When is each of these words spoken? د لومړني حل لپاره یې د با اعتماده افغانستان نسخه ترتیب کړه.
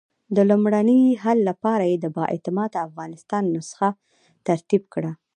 د 0.35 0.37
لومړني 0.49 1.01
حل 1.23 1.39
لپاره 1.49 1.83
یې 1.91 1.97
د 2.03 2.05
با 2.15 2.23
اعتماده 2.33 2.77
افغانستان 2.87 3.43
نسخه 3.55 3.89
ترتیب 4.47 4.83
کړه. 4.93 5.11